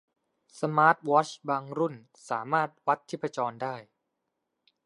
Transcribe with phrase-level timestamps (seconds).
[0.59, 1.95] สมาร์ทวอชบางรุ่น
[2.29, 3.75] สามารถวัดชีพจรได้